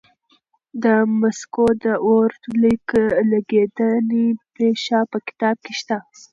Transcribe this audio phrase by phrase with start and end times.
[0.83, 0.85] د
[1.19, 2.29] مسکو د اور
[3.31, 5.97] لګېدنې پېښه په کتاب کې شته.